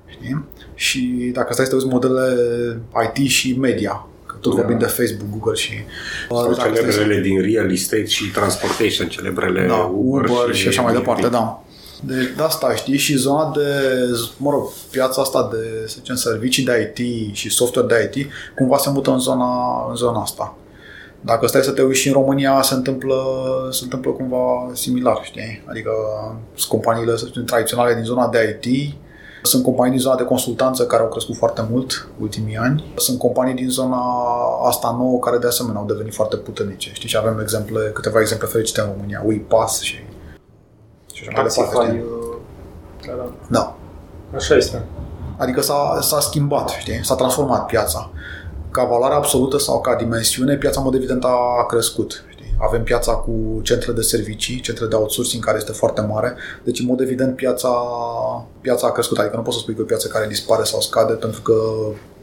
[0.06, 0.44] Știi?
[0.74, 2.80] Și dacă stai să te uiți modelele
[3.14, 4.60] IT și media, că tot da.
[4.60, 5.72] vorbim de Facebook, Google și...
[6.28, 7.20] Sau celebrele să...
[7.20, 11.63] din real estate și transportation, celebrele da, Uber, Uber și, și așa mai departe, da.
[12.06, 13.62] De, de asta, știi, și zona de,
[14.36, 18.76] mă rog, piața asta de, să zicem, servicii de IT și software de IT, cumva
[18.76, 20.56] se mută în zona, în zona asta.
[21.20, 23.14] Dacă stai să te uiți și în România, se întâmplă,
[23.70, 25.64] se întâmplă cumva similar, știi?
[25.66, 25.90] Adică
[26.54, 28.94] sunt companiile, să zicem, tradiționale din zona de IT,
[29.42, 32.92] sunt companii din zona de consultanță care au crescut foarte mult ultimii ani.
[32.96, 34.02] Sunt companii din zona
[34.66, 36.90] asta nouă care de asemenea au devenit foarte puternice.
[36.92, 39.94] Știi, și avem exemple, câteva exemple fericite în România, WePass și
[41.14, 42.04] și așa mai departe.
[42.06, 42.36] Uh,
[43.06, 43.32] da, da.
[43.48, 43.76] da.
[44.34, 44.82] Așa este.
[45.36, 47.00] Adică s-a, s-a schimbat, știi?
[47.02, 48.10] S-a transformat piața.
[48.70, 52.24] Ca valoare absolută sau ca dimensiune, piața, în mod evident, a crescut.
[52.30, 52.54] Știi?
[52.58, 56.34] Avem piața cu centre de servicii, centre de outsourcing, care este foarte mare.
[56.64, 57.70] Deci, în mod evident, piața,
[58.60, 59.18] piața a crescut.
[59.18, 61.54] Adică nu poți să spui că e o piață care dispare sau scade, pentru că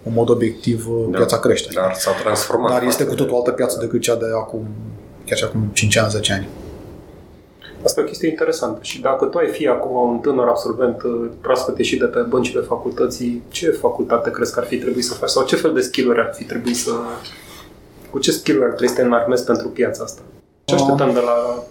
[0.04, 1.70] în mod obiectiv, da, piața crește.
[1.74, 2.72] Dar s-a transformat.
[2.72, 4.68] Dar este cu totul o altă piață decât cea de acum,
[5.26, 6.48] chiar și acum 5 ani, 10 ani.
[7.84, 8.80] Asta e o chestie interesantă.
[8.82, 12.62] Și dacă tu ai fi acum un tânăr absolvent uh, proaspăt ieșit de pe băncile
[12.62, 15.30] facultății, ce facultate crezi că ar fi trebuit să faci?
[15.30, 16.92] Sau ce fel de skill ar fi trebuit să...
[18.10, 20.22] Cu ce skill ar trebui să te înarmezi pentru piața asta?
[20.64, 21.64] Ce așteptăm de la,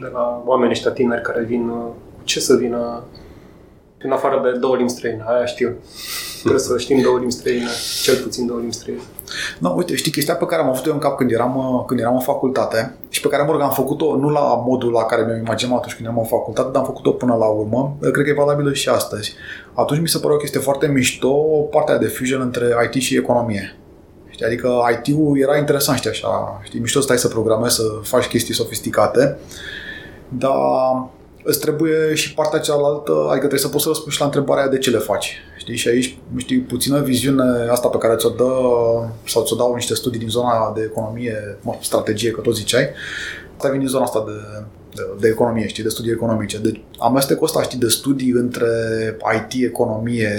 [0.00, 1.68] de la oamenii ăștia tineri care vin...
[1.68, 1.86] Uh,
[2.24, 3.02] ce să vină
[4.04, 5.24] în afară de două limbi străine?
[5.26, 5.76] Aia știu.
[6.40, 7.68] Trebuie să știm două limbi străine,
[8.02, 9.00] cel puțin două limbi străine.
[9.58, 12.00] No, uite, știi, chestia pe care am avut-o eu în cap când eram, uh, când
[12.00, 15.22] eram în facultate și pe care, mă rog, am făcut-o nu la modul la care
[15.22, 17.96] mi-am imaginat atunci când eram în facultate, dar am făcut-o până la urmă.
[18.00, 19.34] Cred că e valabilă și astăzi.
[19.74, 21.32] Atunci mi se părea o chestie foarte mișto,
[21.70, 23.76] partea de fusion între IT și economie.
[24.30, 28.26] Știi, adică IT-ul era interesant, știi, așa, știi, mișto să stai să programezi, să faci
[28.26, 29.38] chestii sofisticate,
[30.28, 30.52] dar
[31.44, 34.90] îți trebuie și partea cealaltă, adică trebuie să poți să răspunzi la întrebarea de ce
[34.90, 35.36] le faci.
[35.56, 35.76] Știi?
[35.76, 38.52] Și aici, știi, puțină viziune asta pe care ți-o dă
[39.26, 42.88] sau ți-o dau niște studii din zona de economie, mă, strategie, că tot ziceai,
[43.56, 46.58] asta vine din zona asta de, de, de economie, știi, de studii economice.
[46.58, 48.68] Deci amestecul ăsta, știi, de studii între
[49.36, 50.30] IT, economie,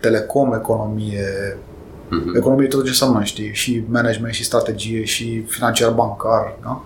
[0.00, 1.56] telecom, economie,
[2.06, 2.36] mm-hmm.
[2.36, 6.82] economie tot ce înseamnă, știi, și management, și strategie, și financiar bancar, da?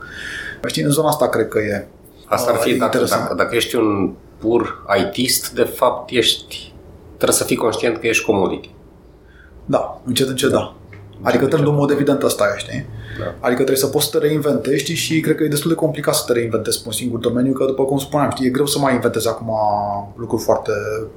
[0.67, 1.87] Știi, în zona asta cred că e
[2.27, 6.73] Asta ar fi, dacă, dacă, dacă ești un pur ITist, de fapt ești,
[7.17, 8.75] trebuie să fii conștient că ești commodity.
[9.65, 10.75] Da, încet, încet, da.
[11.23, 12.87] Adică trebuie în mod evident asta e, știi?
[13.19, 13.25] Da.
[13.25, 16.23] Adică trebuie să poți să te reinventezi și cred că e destul de complicat să
[16.27, 18.95] te reinventezi pe un singur domeniu, că după cum spuneam, știi, e greu să mai
[18.95, 19.51] inventezi acum
[20.17, 20.73] lucruri foarte,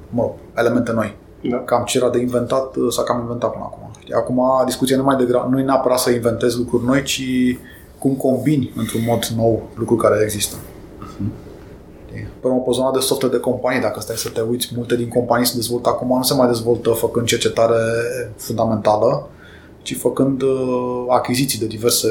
[0.08, 1.16] mă, elemente noi.
[1.42, 1.56] Da.
[1.56, 3.90] Cam ce era de inventat s-a cam inventat până acum.
[4.00, 4.14] Știi?
[4.14, 7.22] Acum discuția nu mai degrabă, nu e neapărat să inventezi lucruri noi, ci
[7.98, 10.56] cum combini într-un mod nou lucruri care există.
[12.40, 15.08] Pe urmă, pe zona de software de companii, dacă stai să te uiți, multe din
[15.08, 17.80] companii se dezvoltă acum, nu se mai dezvoltă făcând cercetare
[18.36, 19.28] fundamentală,
[19.82, 22.08] ci făcând uh, achiziții de diverse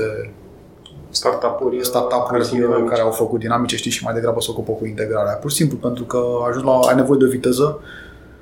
[1.10, 5.34] startup-uri, startup-uri care, care au făcut dinamice, știi, și mai degrabă se ocupă cu integrarea.
[5.34, 7.80] Pur și simplu, pentru că ajungi la, ai nevoie de o viteză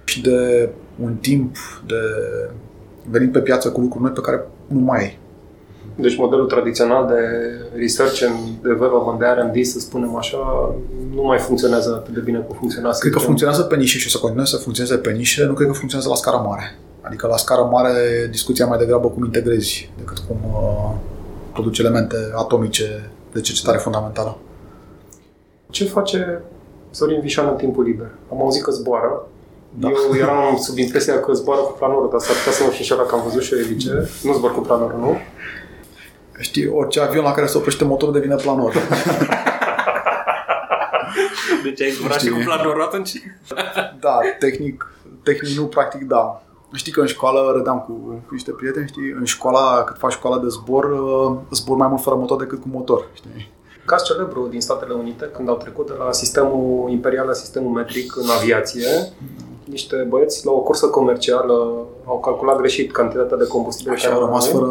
[0.03, 0.69] și de
[1.03, 1.95] un timp de
[3.09, 5.19] venit pe piață cu lucruri noi pe care nu mai ai.
[5.99, 7.21] Deci modelul tradițional de
[7.75, 10.73] research and development, de R&D, să spunem așa,
[11.13, 12.89] nu mai funcționează atât de bine cum funcționa.
[12.89, 15.67] Cred că funcționează pe nișe și o să continueze să funcționeze pe nișe, nu cred
[15.67, 16.77] că funcționează la scară mare.
[17.01, 20.95] Adică la scară mare discuția mai degrabă cum integrezi decât cum uh,
[21.53, 24.37] produci elemente atomice de cercetare fundamentală.
[25.69, 26.41] Ce face
[26.91, 28.09] Sorin Vișan în timpul liber?
[28.31, 29.27] Am auzit că zboară.
[29.79, 29.87] Da.
[29.87, 33.07] Eu eram sub impresia că zboară cu planorul, dar s-ar putea să mă fi înșelat
[33.07, 34.09] că am văzut și eu elice.
[34.23, 35.17] Nu zbor cu planorul, nu?
[36.39, 38.73] Știi, orice avion la care se oprește motorul devine planor.
[41.63, 43.21] deci ai zburat și cu planorul atunci?
[43.99, 44.91] da, tehnic,
[45.23, 46.41] tehnic nu, practic da.
[46.73, 47.91] Știi că în școală râdeam cu,
[48.27, 52.01] cu niște prieteni, știi, în școala, cât faci școala de zbor, uh, zbor mai mult
[52.01, 53.51] fără motor decât cu motor, știi?
[53.85, 58.15] Caz celebru din Statele Unite, când au trecut de la sistemul imperial la sistemul metric
[58.15, 58.87] în aviație,
[59.63, 64.49] niște băieți la o cursă comercială au calculat greșit cantitatea de combustibil și au rămas,
[64.49, 64.65] fără,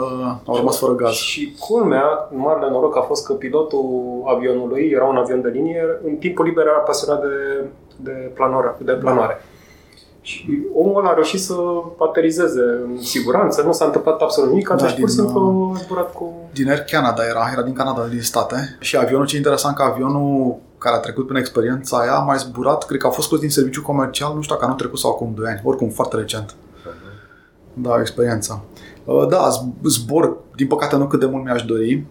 [0.44, 1.12] au rămas fără gaz.
[1.12, 6.14] Și culmea, marele noroc a fost că pilotul avionului, era un avion de linie, în
[6.16, 7.64] timpul liber era pasionat de,
[7.96, 9.42] de, planora, de planare.
[10.20, 11.55] Și omul ăla a reușit să
[11.99, 16.12] aterizeze în siguranță, nu s-a întâmplat absolut nimic, da, deci pur și simplu a zburat
[16.12, 16.33] cu...
[16.53, 18.77] Din Air Canada era, era din Canada, din state.
[18.81, 22.85] Și avionul, ce interesant că avionul care a trecut prin experiența aia a mai zburat,
[22.85, 25.33] cred că a fost scos din serviciu comercial, nu știu dacă anul trecut sau acum
[25.35, 26.55] 2 ani, oricum foarte recent.
[27.79, 28.62] Da, experiența.
[29.05, 29.49] Uh, da,
[29.85, 32.05] zbor, din păcate nu cât de mult mi-aș dori.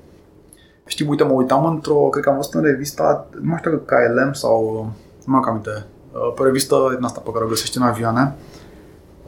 [0.85, 3.95] Știi, uite, mă uitam într-o, cred că am văzut în revista, nu mai știu că
[3.95, 4.85] KLM sau,
[5.25, 8.35] nu mai am aminte, uh, pe revistă din asta pe care o găsești în avioane,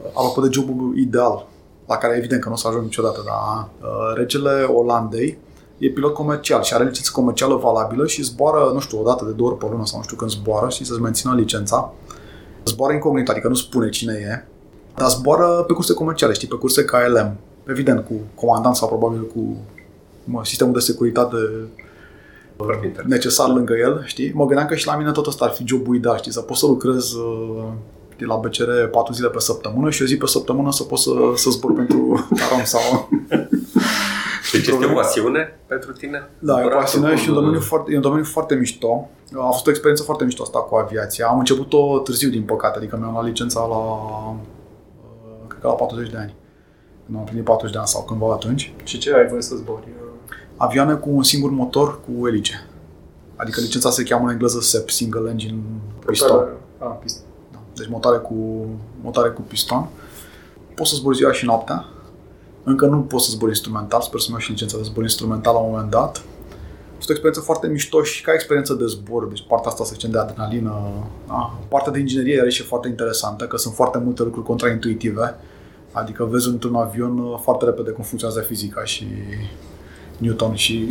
[0.00, 1.46] uh, apropo de jobul ideal,
[1.86, 3.68] la care evident că nu o să ajung niciodată, dar
[4.16, 5.38] regele Olandei
[5.78, 9.30] e pilot comercial și are licență comercială valabilă și zboară, nu știu, o dată de
[9.30, 11.92] două ori pe lună sau nu știu când zboară și să-ți mențină licența.
[12.64, 14.46] Zboară incognit, adică nu spune cine e,
[14.98, 17.36] dar zboară pe curse comerciale, știi, pe curse KLM.
[17.66, 19.56] Evident, cu comandant sau probabil cu
[20.24, 21.36] mă, sistemul de securitate
[23.04, 24.32] necesar lângă el, știi?
[24.34, 26.32] Mă gândeam că și la mine tot ăsta ar fi jobul ideal, știi?
[26.32, 27.64] Să pot să lucrez uh,
[28.18, 31.50] la BCR 4 zile pe săptămână și o zi pe săptămână să pot să, să
[31.50, 33.08] zbor pentru Tarom sau...
[34.52, 36.30] Deci este o pasiune pentru tine?
[36.38, 39.08] Da, e o pasiune și un domeniu, foarte, e un domeniu foarte mișto.
[39.36, 41.26] A fost o experiență foarte mișto asta cu aviația.
[41.26, 43.76] Am început-o târziu, din păcate, adică mi-am luat licența la
[45.58, 46.34] cred că la 40 de ani.
[47.04, 48.74] Când am plinit 40 de ani sau cândva atunci.
[48.84, 49.88] Și ce ai voie să zbori?
[50.56, 52.66] Avioane cu un singur motor cu elice.
[53.36, 55.58] Adică licența se cheamă în engleză SEP, Single Engine
[56.06, 56.48] Piston.
[56.78, 57.24] Ah, piston.
[57.52, 57.58] Da.
[57.74, 58.66] Deci motoare cu,
[59.02, 59.88] motoare cu piston.
[60.74, 61.84] Poți să zbori ziua și noaptea.
[62.62, 65.60] Încă nu pot să zbor instrumental, sper să-mi iau și licența de zbor instrumental la
[65.60, 66.22] un moment dat.
[66.98, 69.90] A fost o experiență foarte mișto și ca experiență de zbor, deci partea asta, să
[69.92, 70.74] zicem, de adrenalină,
[71.28, 71.58] da?
[71.68, 75.34] partea de inginerie are și foarte interesantă, că sunt foarte multe lucruri contraintuitive,
[75.92, 79.06] adică vezi într-un avion uh, foarte repede cum funcționează fizica și
[80.16, 80.88] Newton și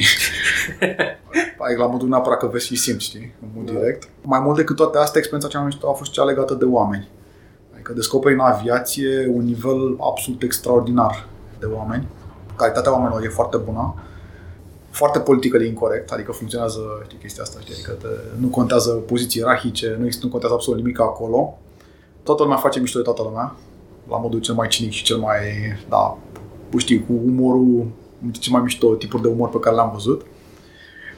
[1.65, 3.71] ai la modul neapărat că vezi și simți, știi, în mod da.
[3.71, 4.09] direct.
[4.21, 7.07] Mai mult decât toate astea, experiența cea mai mișto a fost cea legată de oameni.
[7.73, 11.27] Adică descoperi în aviație un nivel absolut extraordinar
[11.59, 12.07] de oameni.
[12.55, 13.95] Calitatea oamenilor e foarte bună.
[14.97, 18.07] Foarte politică de incorrect, adică funcționează, știi, chestia asta, știi, adică te,
[18.39, 21.57] nu contează poziții ierarhice, nu, există, nu contează absolut nimic acolo.
[22.23, 23.55] Toată lumea face mișto de toată lumea,
[24.09, 25.39] la modul cel mai cinic și cel mai,
[25.89, 26.17] da,
[26.77, 27.87] știi, cu umorul,
[28.31, 30.25] cel mai mișto tipuri de umor pe care le-am văzut.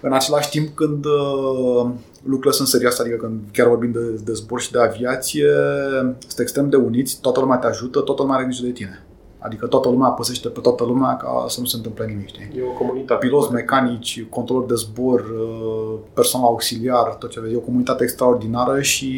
[0.01, 1.89] În același timp, când uh,
[2.23, 5.51] lucrurile sunt serioase, adică când chiar vorbim de, de zbor și de aviație,
[5.99, 9.03] sunt extrem de uniți, toată lumea te ajută, toată lumea are grijă de tine.
[9.39, 12.51] Adică toată lumea păsește pe toată lumea ca să nu se întâmple nimic, știi?
[12.57, 13.25] E o comunitate.
[13.25, 17.53] Piloți, mecanici, controlori de zbor, uh, personal auxiliar, tot ce vezi.
[17.53, 19.09] E o comunitate extraordinară și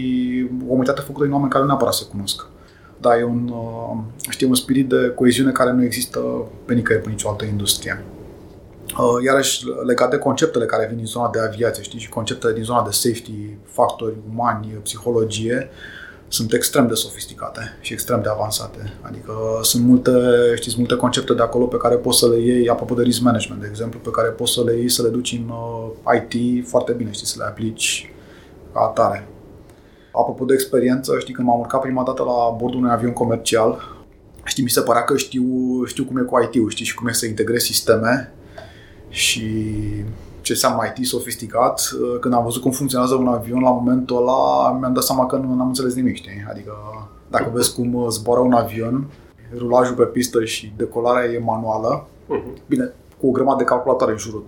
[0.63, 2.47] o comunitate făcută din oameni care nu neapărat se cunosc.
[2.97, 3.97] Da, e un, uh,
[4.29, 6.19] știi, un spirit de coeziune care nu există
[6.65, 8.03] pe nicăieri, pe nicio altă industrie.
[8.97, 12.63] Uh, iarăși, legat de conceptele care vin din zona de aviație, știi, și conceptele din
[12.63, 15.69] zona de safety, factori umani, psihologie,
[16.31, 18.93] sunt extrem de sofisticate și extrem de avansate.
[19.01, 20.11] Adică sunt multe,
[20.55, 23.61] știți, multe concepte de acolo pe care poți să le iei, apropo de risk management,
[23.61, 26.91] de exemplu, pe care poți să le iei, să le duci în uh, IT foarte
[26.91, 28.13] bine, știi, să le aplici
[28.73, 29.27] ca atare.
[30.11, 33.81] Apropo de experiență, știi, când m-am urcat prima dată la bordul unui avion comercial,
[34.43, 35.45] știi, mi se părea că știu,
[35.85, 38.33] știu cum e cu IT-ul, știi, și cum e să integrezi sisteme
[39.09, 39.65] și
[40.41, 41.89] ce înseamnă IT sofisticat.
[42.19, 45.61] Când am văzut cum funcționează un avion, la momentul ăla mi-am dat seama că nu
[45.61, 46.45] am înțeles nimic, știi?
[46.49, 46.71] Adică
[47.27, 49.07] dacă vezi cum zboară un avion,
[49.57, 52.67] rulajul pe pistă și decolarea e manuală, uh-huh.
[52.67, 54.43] bine, cu o grămadă de calculatoare în jurul,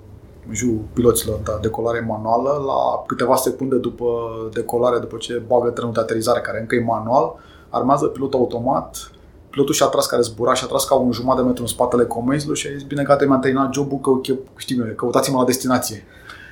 [0.47, 4.05] în jurul piloților, dar decolare manuală, la câteva secunde după
[4.53, 7.35] decolare, după ce bagă trenul de aterizare, care încă e manual,
[7.69, 9.11] armează pilot automat,
[9.53, 12.05] pilotul și-a tras care zbura și a tras ca un jumătate de metru în spatele
[12.05, 14.11] comenzilor și a zis, bine, gata, mi-am terminat jobul, că,
[14.55, 16.05] știi, căutați-mă la destinație.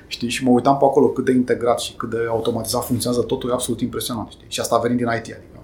[0.08, 0.30] Știi?
[0.30, 3.54] Și mă uitam pe acolo cât de integrat și cât de automatizat funcționează totul, e
[3.54, 4.30] absolut impresionant.
[4.30, 4.46] Știi?
[4.48, 5.60] Și asta venind din IT, adică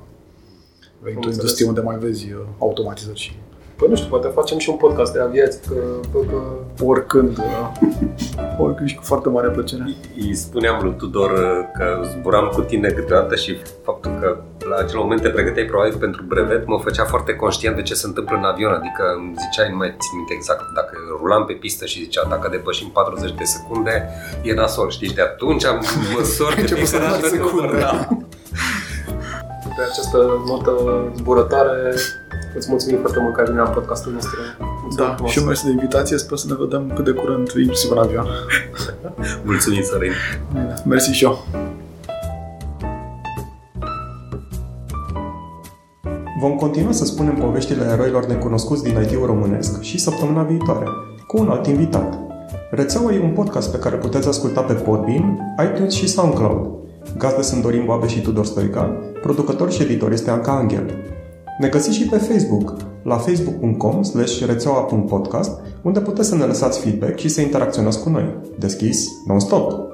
[1.01, 3.35] venind o industrie unde mai vezi uh, automatizări și
[3.77, 5.75] Păi nu știu, poate facem și un podcast de aviație, că...
[6.11, 6.37] că, că...
[6.83, 7.71] Oricând, da.
[8.63, 9.83] Oricând și cu foarte mare plăcere.
[10.15, 11.31] Îi spuneam lui Tudor
[11.77, 14.37] că zburam cu tine câteodată și faptul că
[14.69, 18.07] la acel moment te pregăteai probabil pentru brevet mă făcea foarte conștient de ce se
[18.07, 21.85] întâmplă în avion, adică îmi ziceai, nu mai țin minte exact, dacă rulam pe pistă
[21.85, 24.09] și zicea dacă depășim 40 de secunde,
[24.43, 25.83] e nasol, știi, de atunci am
[26.15, 27.77] măsor de fiecare secunde.
[27.79, 28.07] Da.
[29.75, 30.73] Pe această notă
[31.15, 31.93] zburătoare
[32.57, 34.39] Îți mulțumim foarte mult că ai venit la podcastul nostru.
[34.81, 36.17] Mulțumim da, și eu mersi de invitație.
[36.17, 38.27] Sper să ne vedem cât de curând, inclusiv în avion.
[39.45, 40.11] Mulțumim, Sorin.
[40.85, 41.45] Mersi și eu.
[46.39, 50.85] Vom continua să spunem poveștile eroilor necunoscuți din IT-ul românesc și săptămâna viitoare,
[51.27, 52.17] cu un alt invitat.
[52.71, 56.69] Rețeaua e un podcast pe care puteți asculta pe Podbean, iTunes și SoundCloud.
[57.17, 58.83] Gazde sunt Dorin Boabe și Tudor Stoica,
[59.21, 61.15] producător și editor este Anca Angel.
[61.57, 64.01] Ne găsiți și pe Facebook, la facebook.com
[64.45, 68.39] rețeaua.podcast, unde puteți să ne lăsați feedback și să interacționați cu noi.
[68.59, 69.86] Deschis, non-stop!